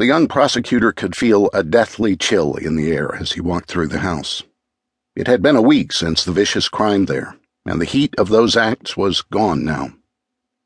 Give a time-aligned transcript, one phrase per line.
[0.00, 3.88] The young prosecutor could feel a deathly chill in the air as he walked through
[3.88, 4.42] the house.
[5.14, 8.56] It had been a week since the vicious crime there, and the heat of those
[8.56, 9.92] acts was gone now.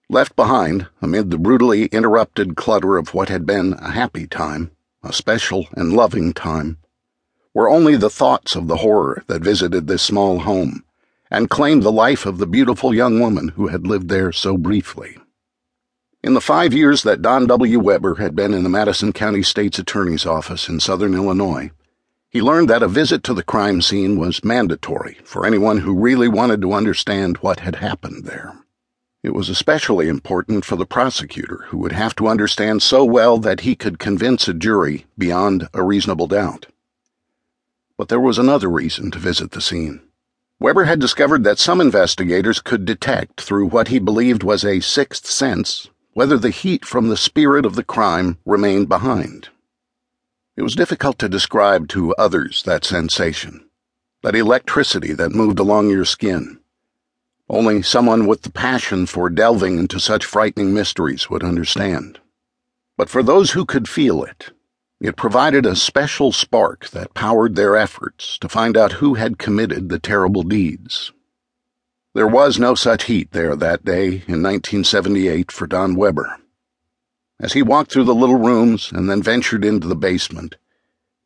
[0.08, 4.71] Left behind, amid the brutally interrupted clutter of what had been a happy time,
[5.03, 6.78] a special and loving time,
[7.53, 10.85] were only the thoughts of the horror that visited this small home
[11.28, 15.19] and claimed the life of the beautiful young woman who had lived there so briefly.
[16.25, 17.79] In the five years that Don W.
[17.79, 21.70] Weber had been in the Madison County State's Attorney's Office in southern Illinois,
[22.30, 26.27] he learned that a visit to the crime scene was mandatory for anyone who really
[26.27, 28.56] wanted to understand what had happened there.
[29.23, 33.60] It was especially important for the prosecutor, who would have to understand so well that
[33.60, 36.68] he could convince a jury beyond a reasonable doubt.
[37.98, 40.01] But there was another reason to visit the scene.
[40.59, 45.27] Weber had discovered that some investigators could detect through what he believed was a sixth
[45.27, 49.48] sense whether the heat from the spirit of the crime remained behind.
[50.56, 53.68] It was difficult to describe to others that sensation,
[54.23, 56.60] that electricity that moved along your skin.
[57.48, 62.20] Only someone with the passion for delving into such frightening mysteries would understand.
[62.96, 64.51] But for those who could feel it,
[65.01, 69.89] it provided a special spark that powered their efforts to find out who had committed
[69.89, 71.12] the terrible deeds.
[72.15, 76.39] There was no such heat there that day in 1978 for Don Weber.
[77.41, 80.55] As he walked through the little rooms and then ventured into the basement,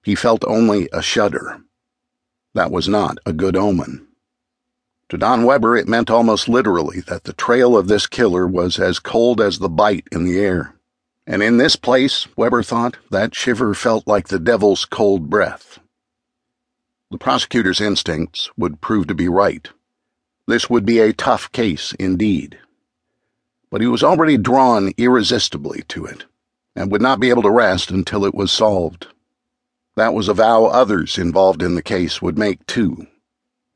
[0.03, 1.61] he felt only a shudder.
[2.55, 4.09] That was not a good omen.
[5.11, 8.99] To Don Weber, it meant almost literally that the trail of this killer was as
[8.99, 10.75] cold as the bite in the air.
[11.27, 15.81] And in this place, Weber thought, that shiver felt like the devil's cold breath.
[17.11, 19.69] The prosecutor's instincts would prove to be right.
[20.49, 22.59] This would be a tough case indeed.
[23.71, 26.25] But he was already drawn irresistibly to it,
[26.75, 29.09] and would not be able to rest until it was solved.
[29.95, 33.07] That was a vow others involved in the case would make too,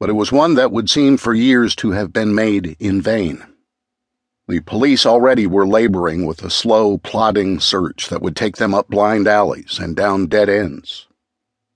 [0.00, 3.44] but it was one that would seem for years to have been made in vain.
[4.48, 8.88] The police already were laboring with a slow, plodding search that would take them up
[8.88, 11.06] blind alleys and down dead ends.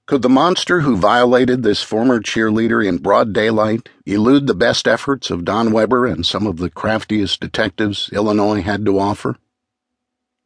[0.07, 5.33] Could the monster who violated this former cheerleader in broad daylight elude the best efforts
[5.33, 9.35] of Don Weber and some of the craftiest detectives Illinois had to offer?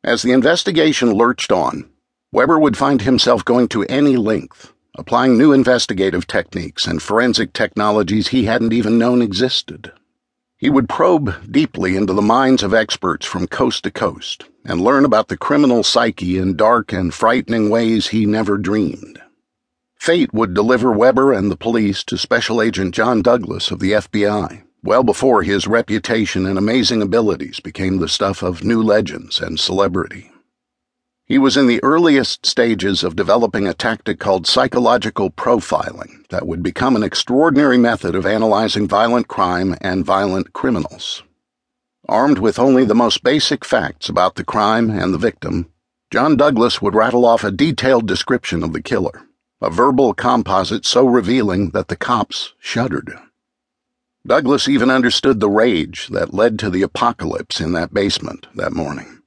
[0.02, 1.90] As the investigation lurched on,
[2.32, 8.28] Weber would find himself going to any length, applying new investigative techniques and forensic technologies
[8.28, 9.92] he hadn't even known existed.
[10.56, 15.04] He would probe deeply into the minds of experts from coast to coast and learn
[15.04, 19.20] about the criminal psyche in dark and frightening ways he never dreamed.
[20.00, 24.62] Fate would deliver Weber and the police to Special Agent John Douglas of the FBI,
[24.82, 30.32] well before his reputation and amazing abilities became the stuff of new legends and celebrity.
[31.26, 36.62] He was in the earliest stages of developing a tactic called psychological profiling that would
[36.62, 41.24] become an extraordinary method of analyzing violent crime and violent criminals.
[42.08, 45.70] Armed with only the most basic facts about the crime and the victim,
[46.10, 49.26] John Douglas would rattle off a detailed description of the killer
[49.62, 53.14] a verbal composite so revealing that the cops shuddered.
[54.26, 59.20] Douglas even understood the rage that led to the apocalypse in that basement that morning.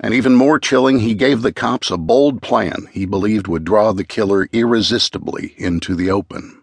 [0.00, 3.92] And even more chilling, he gave the cops a bold plan he believed would draw
[3.92, 6.62] the killer irresistibly into the open.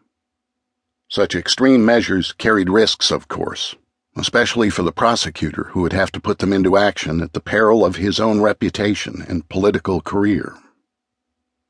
[1.10, 3.76] Such extreme measures carried risks, of course,
[4.16, 7.86] especially for the prosecutor who would have to put them into action at the peril
[7.86, 10.56] of his own reputation and political career.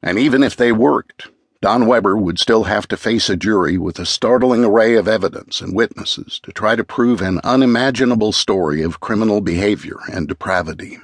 [0.02, 1.30] And even if they worked,
[1.62, 5.60] Don Weber would still have to face a jury with a startling array of evidence
[5.60, 11.00] and witnesses to try to prove an unimaginable story of criminal behavior and depravity.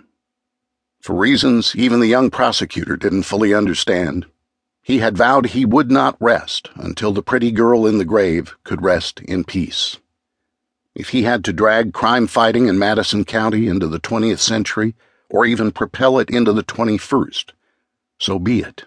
[1.02, 4.28] For reasons even the young prosecutor didn't fully understand,
[4.82, 8.82] he had vowed he would not rest until the pretty girl in the grave could
[8.82, 9.98] rest in peace.
[10.96, 14.96] If he had to drag crime fighting in Madison County into the 20th century,
[15.30, 17.52] or even propel it into the 21st,
[18.20, 18.86] so be it.